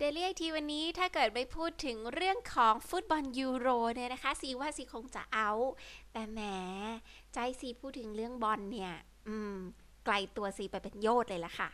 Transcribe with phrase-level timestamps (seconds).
[0.00, 5.50] Daily IT วันนี้ถ้าเกิดไปพูดถึงเรื่องของฟุตบอลยูโรเนี่ยนะคะซีว่าซีคงจะเอา
[6.12, 6.40] แต่แหม
[7.34, 8.92] ใจซีพูดถึงเรื่องบอลเนี่ย
[9.28, 9.54] อืม
[10.04, 11.68] ไกลตัวซีไปเป็นโยดเลยละค่ะ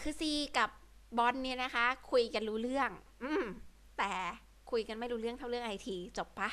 [0.00, 0.70] คือซีกับ
[1.18, 2.90] บอลเนี่ยนะคะ คุยกันรู้เรื่อง
[3.22, 3.44] อืม
[3.98, 4.12] แต่
[4.70, 6.50] คุยกันไม่รู้เรื่องเท่าเรื่องไอทีจบปะ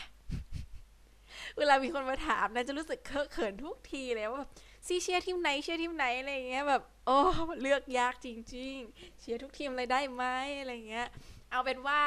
[1.58, 4.52] เวลามีคนมาถามนะจะรู้สึกเคอะเขินทุกทีเลยว่าแบบ
[4.88, 7.18] ซีเชียร์ทีมไหนเชียร์ทีมไหนอะไรอย่างเงี้ยแบบโอ้
[7.62, 10.24] เลือกยากจริง ๆ เชียร์ทุกทีมเลยได้ไหม
[10.60, 11.08] อะไรเงี้ย
[11.52, 12.02] เอาเป็นว่า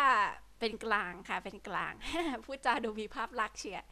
[0.60, 1.94] เป็นกลางค่ะเป็นกลาง
[2.44, 3.84] พูดจาดูมีภาพลักษณ์เชียร์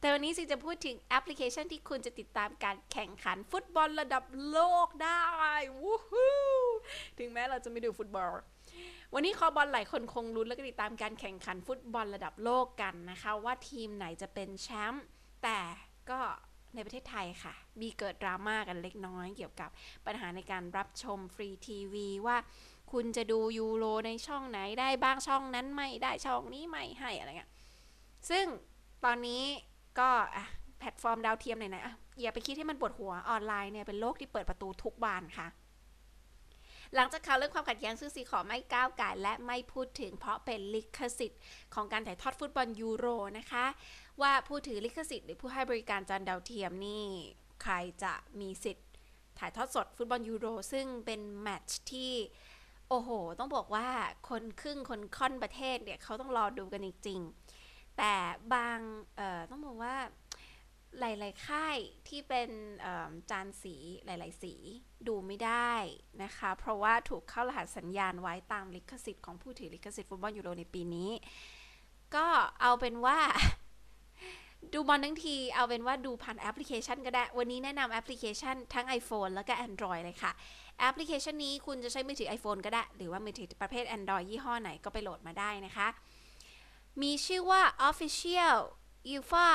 [0.00, 5.24] แต่วันนี้ซีจะพูดถึงแอปพลิเคชันที่คุณจะติดตามการแข่งขันฟุตบอลระดับโลกได้
[5.80, 6.34] วู้ฮู้
[7.18, 8.30] ถึงแม้เราจะไม่ดูฟุตบอล
[9.14, 15.04] วันนี้คอบอลหลายคนคงรุ้นและก็ติดตามการแข่งขันฟุตบอลระดับโลกกันนะคะ ว่าทีมไหนจะเป็นแชมป์
[15.42, 15.60] แต่
[16.10, 16.20] ก็
[16.74, 19.70] ในประเทศไทยค่ะ มีเกิดดราม่ากันเล็กน้อยเกี่ยวกับ
[20.06, 22.36] ปัญหาในการรับชมฟรีทีวีว่า
[22.92, 27.50] คุณจะดูยูโรในช่องไหนได้บ้างช่องนั้นไม่ได้ช่องนี้ไม่ให้อะไรเงี้ย
[28.30, 28.44] ซึ่ง
[29.04, 29.42] ตอนนี้
[29.98, 30.46] ก็อะ
[30.78, 35.46] แพลตฟอร์มดาวเทียมไหนๆอะอย่าไปคิดให้มันปวดหัวออนไลน์เนี่ยเป็นโลกที่เปิดประตูทุกบานค่ะ
[36.94, 41.40] หลังจากข่าวเรื่องความขัดแย้งซึ่งซีขอไม่ก้าวก่ายและไม่พูดถึงเพราะเป็นลิขสิทธิ์
[41.74, 43.06] ของการถ่ายทอดฟุตบอลยูโร
[43.38, 43.66] นะคะ
[44.22, 47.04] ว่าผู้ถือลิขสิทธิ์หรือผู้ให้บริการจานดาวเทียมนี่
[47.62, 48.86] ใครจะมีสิทธิ์
[49.38, 52.12] ถ่ายทอดสดฟุตบอลยูโร ซึ่งเป็นแมตช์ที่
[52.88, 53.88] โอ้โห ต้องบอกว่า
[54.28, 58.14] คนครึ่งคนค่อนประเทศเนี่ยเขาต้องรอดูกันจริงๆแต่
[58.54, 58.78] บาง
[59.16, 59.94] เอ่อต้องบอกว่า
[60.98, 61.76] หลาย ๆ ค่าย
[62.08, 62.50] ที่เป็น
[63.30, 63.74] จานสี
[64.04, 64.54] หลาย ๆ สี
[65.08, 65.72] ดูไม่ได้
[66.22, 71.10] นะคะ เพราะว่าถูกเข้ารหัสสัญญาณไว้ตามลิขสิทธิ์ของผู้ถือลิขสิทธิ์ฟุตบอลยูโรในปีนี้
[72.14, 72.26] ก็
[72.60, 73.18] เอาเป็นว่า
[74.72, 80.32] ดูบอลทั้งที เอาเป็นว่าดูผ่านแอปพลิเคชันก็ได้ วันนี้แนะนำแอปพลิเคชันทั้ง iPhone แล้วก็ Android เลยค่ะ
[80.80, 85.88] แอปพลิเคชันนี้คุณจะใช้มือถือ iPhone ก็ได้ หรือว่ามือถือประเภท Android ยี่ห้อไหนก็ไปโหลดมาได้นะคะ
[87.02, 88.56] มีชื่อว่า Official
[89.08, 89.50] UEFA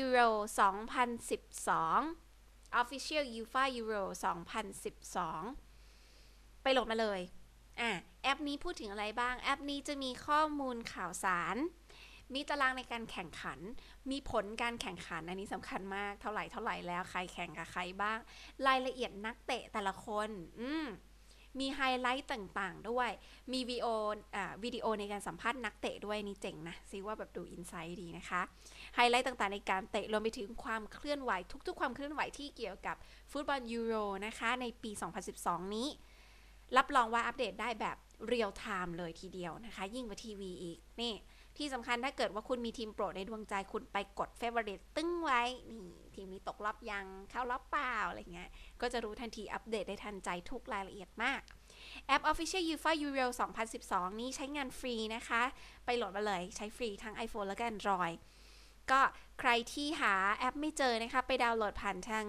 [0.00, 0.28] Euro
[1.56, 4.02] 2012 Official UEFA Euro
[4.92, 7.20] 2012 ไปโหลดมาเลย
[7.80, 7.90] อะ
[8.22, 11.56] แอปนี้พูดถึงอะไรบ้าง แอปนี้จะมีข้อมูลข่าวสาร
[12.34, 13.58] มีตารางในการแข่งขัน
[14.10, 18.18] มีผลการแข่งขัน อันนี้สำคัญมาก เท่าไหร่เท่าไหร่แล้ว ใครแข่งกับใครบ้าง
[18.66, 20.28] รายละเอียดนักเตะแต่ละคน
[20.60, 20.86] อืม
[21.60, 23.10] มีไฮไลท์ต่างๆ ด้วย
[23.52, 23.86] มีวีโอ
[24.64, 28.40] วิดีโอในการสัมภาษณ์นักเตะด้วยนี่เจ๋งนะซีว่าแบบดู insight ดีนะคะ
[28.94, 31.32] ไฮไลท์ต่างๆ ในการเตะรวมไปถึงความเคลื่อนไหว
[31.66, 32.96] ทุกๆ ความเคลื่อนไหวที่เกี่ยวกับ
[33.32, 33.94] ฟุตบอลยูโร
[34.26, 34.90] นะคะในปี
[35.32, 35.88] 2012 นี้
[36.76, 41.12] รับรองว่าอัปเดตได้แบบเรียลไทม์เลยทีเดียวนะคะ ยิ่งกว่าทีวีอีกนี่
[41.58, 48.48] ที่สำคัญถ้าเกิดว่าคุณมีทีมโปรดในดวงใจคุณไปกด favorite ตึ้งไว้ นี่ ทีมนี้ตกรอบยังเข้ารอบเปล่าอะไรเงี้ย
[48.80, 51.40] ก็จะรู้ทันทีอัปเดตได้ทันใจทุกรายละเอียดมาก
[52.06, 53.26] แอป Official UEFA Euro
[53.74, 55.42] 2012 นี้ใช้งานฟรีนะคะ
[55.84, 58.16] ไปโหลดมาเลยใช้ฟรีทั้ง iPhone แล้วก็ Android
[58.90, 59.00] ก็
[59.40, 62.24] ใครที่หาแอปไม่เจอนะคะ ไปดาวน์โหลดผ่านทาง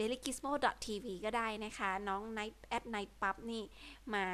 [0.00, 3.62] dailygizmo.tv ก็ได้นะคะ น้องไนแอดไนปั๊บนี่
[4.14, 4.24] มา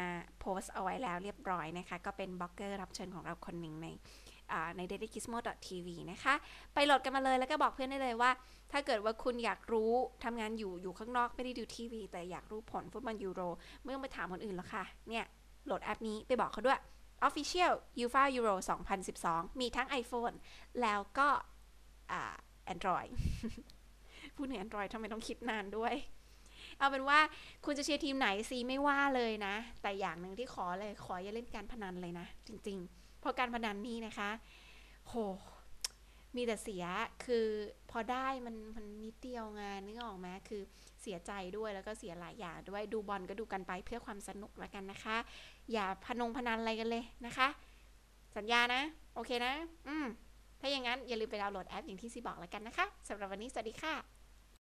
[0.41, 3.89] โพสต์เอาไว้แล้วเรียบร้อยนะคะ ก็เป็นบล็อกเกอร์รับเชิญของเราคนหนึ่งใน
[4.77, 6.35] ใน dailygizmo.tv นะคะ
[6.75, 8.31] ไปโหลดกันมาเลยแล้วก็บอกเพื่อนได้เลยว่า
[8.73, 9.93] ถ้าเกิดว่าคุณอยากรู้
[10.25, 13.41] ทำงานอยู่อยู่ข้างนอกไม่ได้ดูทีวี แต่อยากรู้ผลฟุตบอลยูโร
[13.83, 15.25] ไม่ต้องไปถามคนอื่นแล้วค่ะ เนี่ย
[15.67, 16.79] โหลดแอปนี้ไปบอกเขาด้วย
[17.29, 17.73] Official
[18.05, 18.55] UEFA Euro
[19.09, 20.35] 2012 มีทั้ง iPhone
[20.83, 21.29] แล้วก็
[22.13, 22.35] อ่า
[22.73, 23.11] Android
[24.38, 25.94] พูดถึง Android ทำไมต้องคิดนานด้วย
[26.78, 27.19] เอาเป็นว่า
[27.65, 34.31] คุณจะเชียร์ทีมไหนซีไม่ว่าเลยนะ แต่อย่างหนึ่งที่ขอเลยขออย่าเล่นการพนันเลยนะ จริง ๆ เพราะการพนันนี่นะคะ
[35.06, 35.15] โห
[36.37, 36.84] มีแต่เสีย
[37.25, 37.47] คือ
[37.91, 40.62] พอได้มันมันนิดเดียวงานนึกออกไหมคือ
[41.03, 45.16] เสียใจด้วยแล้วก็เสียหลายอย่างด้วยดูบอลก็ดูกันไปเพื่อความสนุกแล้วกันนะคะ
[45.72, 47.49] อย่าพนงพนันอะไรกันเลยนะคะ
[48.37, 48.82] สัญญานะ
[49.15, 49.53] โอเคนะ
[49.88, 50.06] อืม
[50.60, 54.18] ถ้าอย่างนั้น อย่าลืมไปดาวน์โหลดแอปอย่างที่ซีบอกแล้วกันนะคะสำหรับวันนี้ สวัสดีค่ะ